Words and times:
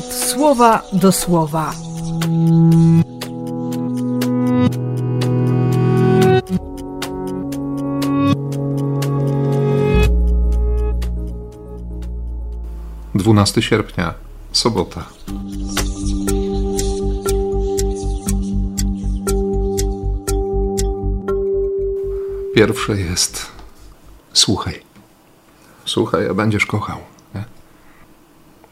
słowa 0.00 0.82
do 0.92 1.12
słowa. 1.12 1.72
Dwunasty 13.14 13.62
sierpnia, 13.62 14.14
sobota. 14.52 15.04
Pierwsze 22.54 22.92
jest 22.92 23.46
słuchaj. 24.32 24.82
Słuchaj, 25.84 26.28
a 26.28 26.34
będziesz 26.34 26.66
kochał. 26.66 27.11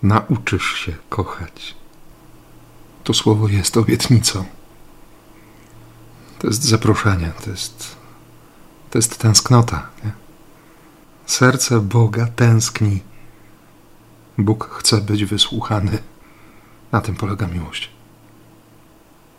Nauczysz 0.03 0.75
się 0.75 0.93
kochać. 1.09 1.75
To 3.05 3.15
słowo 3.15 3.49
jest 3.49 3.77
obietnicą. 3.77 4.45
To 6.39 6.47
jest 6.47 6.65
zaproszenie, 6.65 7.33
to 7.45 7.51
jest, 7.51 7.97
to 8.91 8.99
jest 8.99 9.19
tęsknota. 9.19 9.89
Nie? 10.05 10.13
Serce 11.27 11.81
Boga 11.81 12.27
tęskni. 12.27 13.01
Bóg 14.39 14.71
chce 14.79 15.01
być 15.01 15.25
wysłuchany. 15.25 15.99
Na 16.93 17.01
tym 17.01 17.15
polega 17.15 17.47
miłość. 17.47 17.91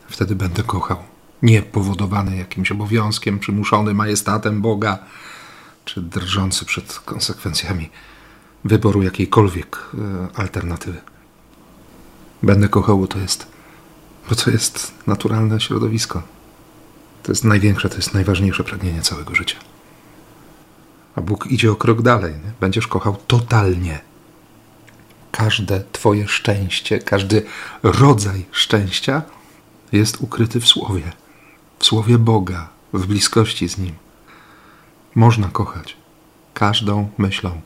Wtedy 0.09 0.35
będę 0.35 0.63
kochał. 0.63 0.97
Nie 1.41 1.61
powodowany 1.61 2.38
jakimś 2.38 2.71
obowiązkiem, 2.71 3.39
przymuszony 3.39 3.93
majestatem 3.93 4.61
Boga, 4.61 4.99
czy 5.85 6.02
drżący 6.02 6.66
przed 6.66 6.99
konsekwencjami 6.99 7.89
wyboru 8.63 9.03
jakiejkolwiek 9.03 9.77
e, 9.77 10.39
alternatywy. 10.39 11.02
Będę 12.44 12.69
kochał, 12.69 12.99
bo 12.99 13.08
to 13.08 13.19
jest, 13.19 13.47
bo 14.30 14.36
to 14.36 14.52
jest 14.52 14.94
naturalne 15.08 15.59
środowisko. 15.59 16.23
To 17.23 17.31
jest 17.31 17.44
największe, 17.44 17.89
to 17.89 17.95
jest 17.95 18.13
najważniejsze 18.13 18.63
pragnienie 18.63 19.02
całego 19.02 19.36
życia. 19.36 19.58
A 21.16 21.21
Bóg 21.21 21.47
idzie 21.47 21.71
o 21.71 21.75
krok 21.75 22.02
dalej. 22.02 22.33
Nie? 22.33 22.52
Będziesz 22.59 22.88
kochał 22.88 23.17
totalnie. 23.27 23.99
Każde 25.31 25.83
Twoje 25.91 26.27
szczęście, 26.27 26.99
każdy 26.99 27.45
rodzaj 27.83 28.45
szczęścia 28.52 29.21
jest 29.91 30.21
ukryty 30.21 30.59
w 30.59 30.67
Słowie. 30.67 31.11
W 31.80 31.86
Słowie 31.86 32.17
Boga, 32.17 32.69
w 32.93 33.05
bliskości 33.05 33.69
z 33.69 33.77
Nim. 33.77 33.95
Można 35.16 35.49
kochać 35.49 35.97
każdą 36.53 37.09
myślą. 37.17 37.61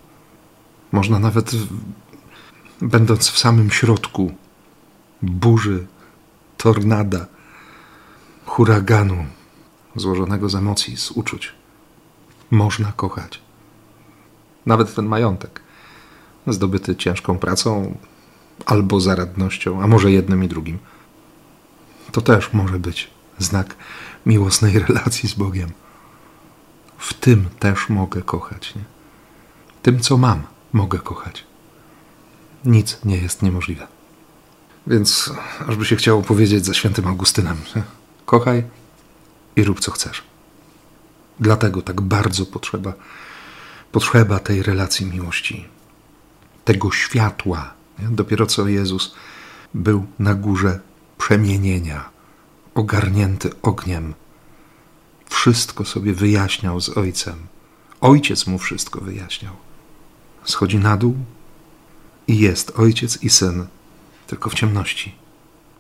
Można 0.96 1.20
nawet, 1.20 1.52
będąc 2.82 3.30
w 3.30 3.38
samym 3.38 3.72
środku 3.72 4.32
burzy, 5.22 5.88
tornada, 6.58 7.26
huraganu, 8.46 9.26
złożonego 9.96 10.50
z 10.50 10.56
emocji, 10.56 10.98
z 10.98 11.12
uczuć, 11.12 11.54
można 12.52 12.92
kochać. 12.92 13.42
Nawet 14.66 14.96
ten 14.96 15.06
majątek, 15.06 15.62
zdobyty 16.48 16.96
ciężką 16.96 17.38
pracą 17.38 17.98
albo 18.66 19.00
zaradnością, 19.00 19.82
a 19.82 19.88
może 19.88 20.12
jednym 20.12 20.44
i 20.44 20.48
drugim. 20.48 20.78
To 22.12 22.22
też 22.22 22.54
może 22.54 22.80
być 22.80 23.12
znak 23.38 23.76
miłosnej 24.26 24.80
relacji 24.88 25.30
z 25.30 25.34
Bogiem 25.34 25.72
w 26.98 27.14
tym 27.14 27.50
też 27.60 27.90
mogę 27.90 28.22
kochać. 28.22 28.76
Nie? 28.76 28.84
Tym, 29.82 30.00
co 30.00 30.18
mam, 30.18 30.55
mogę 30.76 31.00
kochać. 31.00 31.44
Nic 32.66 32.98
nie 33.06 33.18
jest 33.18 33.42
niemożliwe. 33.42 33.88
Więc 34.88 35.33
aż 35.67 35.76
by 35.76 35.86
się 35.86 35.95
chciało 35.95 36.22
powiedzieć 36.22 36.66
za 36.66 36.73
świętym 36.73 37.08
Augustynem: 37.08 37.58
kochaj 38.26 38.64
i 39.55 39.64
rób 39.64 39.80
co 39.80 39.92
chcesz. 39.92 40.23
Dlatego 41.39 41.82
tak 41.82 42.02
bardzo 42.02 42.45
potrzeba, 42.45 42.94
potrzeba 43.92 44.39
tej 44.39 44.64
relacji 44.64 45.05
miłości, 45.05 45.67
tego 46.66 46.92
światła. 46.92 47.73
Nie? 47.99 48.08
Dopiero 48.08 48.45
co 48.45 48.67
Jezus 48.67 49.16
był 49.73 50.05
na 50.20 50.33
górze 50.33 50.80
przemienienia, 51.17 52.10
ogarnięty 52.73 53.49
ogniem 53.61 54.14
wszystko 55.30 55.86
sobie 55.86 56.14
wyjaśniał 56.14 56.82
z 56.82 56.89
ojcem. 56.89 57.36
Ojciec 58.02 58.48
mu 58.48 58.58
wszystko 58.60 59.02
wyjaśniał. 59.02 59.64
Schodzi 60.45 60.80
na 60.80 60.98
dół 60.98 61.16
i 62.28 62.39
jest 62.39 62.80
ojciec 62.80 63.23
i 63.23 63.30
syn, 63.30 63.67
tylko 64.28 64.50
w 64.50 64.54
ciemności. 64.54 65.16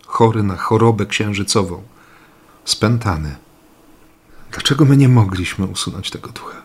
Chory 0.05 0.43
na 0.43 0.57
chorobę 0.57 1.05
księżycową, 1.05 1.83
spętany. 2.65 3.35
Dlaczego 4.51 4.85
my 4.85 4.97
nie 4.97 5.09
mogliśmy 5.09 5.65
usunąć 5.65 6.11
tego 6.11 6.29
ducha? 6.29 6.61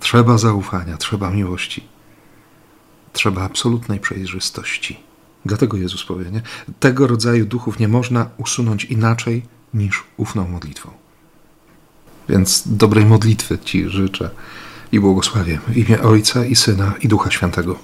Trzeba 0.00 0.38
zaufania, 0.38 0.96
trzeba 0.96 1.30
miłości, 1.30 1.84
trzeba 3.12 3.42
absolutnej 3.42 4.00
przejrzystości. 4.00 5.00
Dlatego 5.44 5.76
Jezus 5.76 6.04
powie, 6.04 6.30
nie? 6.30 6.42
tego 6.80 7.06
rodzaju 7.06 7.46
duchów 7.46 7.78
nie 7.78 7.88
można 7.88 8.28
usunąć 8.36 8.84
inaczej 8.84 9.42
niż 9.74 10.04
ufną 10.16 10.48
modlitwą. 10.48 10.90
Więc 12.28 12.62
dobrej 12.66 13.06
modlitwy 13.06 13.58
Ci 13.58 13.88
życzę 13.88 14.30
i 14.92 15.00
błogosławię 15.00 15.58
w 15.68 15.76
imię 15.76 16.02
Ojca 16.02 16.44
i 16.44 16.56
Syna 16.56 16.94
i 17.00 17.08
Ducha 17.08 17.30
Świętego. 17.30 17.78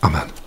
Amen. 0.00 0.45